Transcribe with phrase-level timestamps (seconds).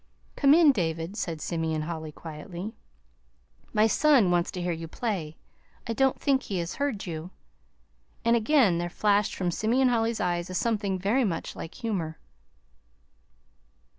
[0.35, 2.73] "Come in, David," said Simeon Holly quietly.
[3.71, 5.37] "My son wants to hear you play.
[5.85, 7.29] I don't think he has heard you."
[8.25, 12.17] And again there flashed from Simeon Holly's eyes a something very much like humor.